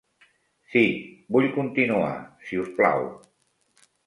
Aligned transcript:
Sí, 0.75 0.81
vull 1.35 1.49
continuar, 1.59 2.11
si 2.49 2.61
us 2.65 2.73
plau. 2.81 3.07